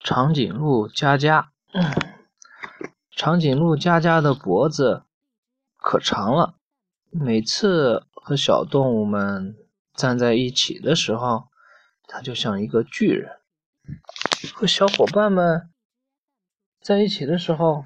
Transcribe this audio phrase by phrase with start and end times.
[0.00, 1.52] 长颈鹿佳佳。
[3.10, 5.04] 长颈鹿佳佳的脖子
[5.78, 6.56] 可长了，
[7.10, 9.56] 每次和小动物们
[9.94, 11.48] 站在一起的时候，
[12.06, 13.40] 它就像一个巨人；
[14.54, 15.70] 和小伙伴们
[16.80, 17.84] 在一起的时候，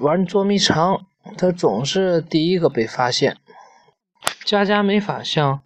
[0.00, 1.06] 玩捉迷藏，
[1.38, 3.38] 它总是第一个被发现。
[4.44, 5.62] 佳佳没法像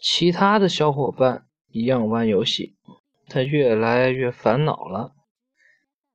[0.00, 1.47] 其他的小伙伴
[1.78, 2.76] 一样玩游戏。
[3.28, 5.12] 他越来越烦恼了。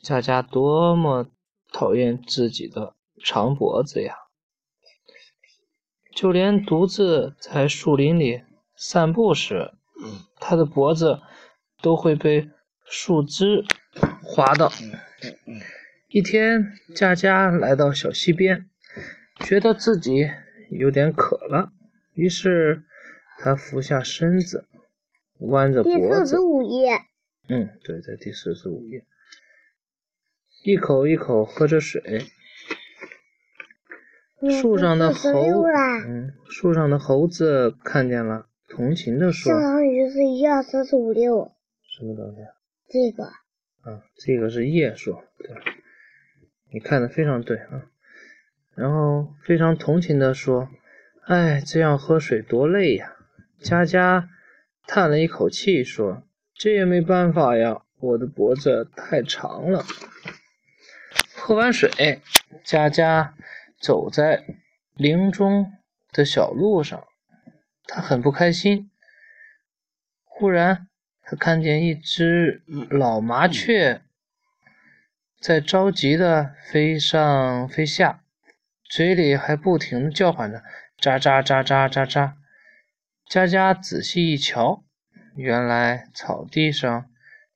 [0.01, 1.29] 佳佳多么
[1.71, 4.15] 讨厌自己的长脖子呀！
[6.15, 8.43] 就连独自在树林里
[8.75, 9.71] 散步时，
[10.39, 11.21] 他的脖子
[11.81, 12.49] 都会被
[12.85, 13.63] 树枝
[14.21, 14.71] 划到。
[16.09, 18.69] 一天，佳佳来到小溪边，
[19.39, 20.29] 觉得自己
[20.69, 21.71] 有点渴了，
[22.13, 22.83] 于是
[23.39, 24.67] 他俯下身子。
[25.39, 25.99] 弯着脖子。
[25.99, 26.91] 第四十五页。
[27.49, 29.05] 嗯，对，在第四十五页。
[30.63, 32.25] 一口一口喝着水。
[34.61, 35.63] 树上的猴，
[36.05, 41.53] 嗯，树上的猴子看见了，同情的说：“正好也就是一二三四五六。”
[41.87, 42.41] 什么东西？
[42.89, 43.23] 这个。
[43.23, 45.55] 啊，这个是叶树，对，
[46.73, 47.85] 你看的非常对啊。
[48.75, 50.69] 然后非常同情的说
[51.27, 53.15] ：“哎，这样喝水多累呀。”
[53.59, 54.29] 佳佳。
[54.85, 59.83] 叹了一口气，说：“这也没办法呀，我的脖子太长了。”
[61.35, 62.21] 喝完水，
[62.63, 63.33] 佳佳
[63.79, 64.45] 走在
[64.95, 65.73] 林中
[66.11, 67.05] 的小路上，
[67.85, 68.91] 他很不开心。
[70.23, 70.87] 忽然，
[71.21, 74.01] 他看见一只老麻雀
[75.39, 78.21] 在着急的飞上飞下，
[78.83, 80.63] 嘴里还不停的叫唤着
[80.99, 82.33] ：“喳喳喳喳喳喳。”
[83.27, 84.83] 佳佳仔细一瞧，
[85.35, 87.09] 原来草地上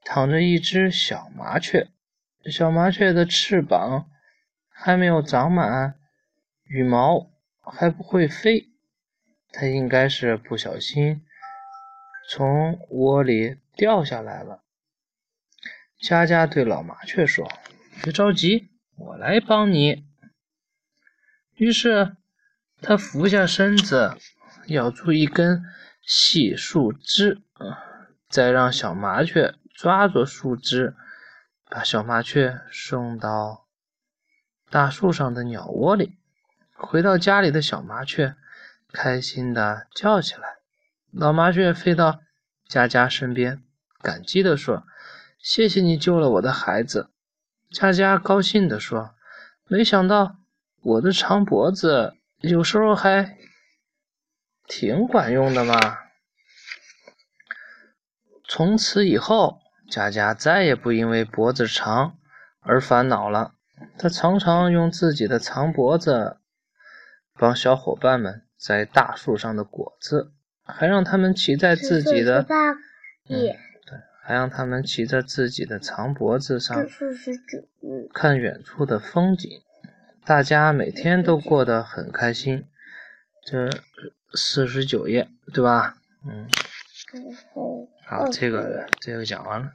[0.03, 1.89] 躺着一只小麻雀。
[2.49, 4.09] 小麻雀的翅膀
[4.69, 5.99] 还没有长满，
[6.63, 7.29] 羽毛
[7.61, 8.69] 还不会飞，
[9.51, 11.23] 它应该是不小心
[12.29, 14.63] 从窝里掉下来了。
[15.99, 17.51] 佳佳对老麻雀说
[18.01, 20.05] ：“别着急，我来帮你。”
[21.55, 22.15] 于是
[22.81, 24.17] 他俯下身子。
[24.67, 25.63] 咬住一根
[26.01, 27.41] 细树枝，
[28.27, 30.93] 再让小麻雀抓住树枝，
[31.69, 33.65] 把小麻雀送到
[34.69, 36.17] 大树上的鸟窝里。
[36.73, 38.35] 回到家里的小麻雀
[38.91, 40.57] 开心的叫起来。
[41.11, 42.19] 老麻雀飞到
[42.67, 43.63] 佳佳身边，
[44.01, 44.85] 感激的说
[45.39, 47.09] ：“谢谢你救了我的孩子。”
[47.71, 49.15] 佳佳高兴的说
[49.67, 50.35] ：“没想到
[50.81, 53.37] 我的长脖子有时候还……”
[54.67, 55.79] 挺管用的嘛！
[58.49, 62.17] 从此以后，佳佳再也不因为脖子长
[62.59, 63.53] 而烦恼了。
[63.97, 66.37] 她常常用自己的长脖子
[67.33, 70.33] 帮小伙伴们摘大树上的果子，
[70.63, 72.45] 还让他们骑在自己的
[73.29, 73.57] 嗯，对，
[74.21, 76.85] 还让他们骑在自己的长脖子上
[78.13, 79.49] 看远处的风景。
[80.25, 82.67] 大家每天都过得很开心。
[83.45, 83.69] 这。
[84.33, 85.95] 四十九页，对吧？
[86.25, 86.47] 嗯，
[88.05, 89.65] 好，这个这个讲完了。